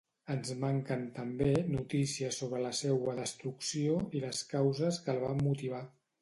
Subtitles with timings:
[0.35, 5.85] Ens manquen també notícies sobre la seua destrucció i les causes que la van motivar.